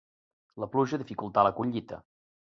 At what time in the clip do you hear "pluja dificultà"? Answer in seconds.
0.75-1.43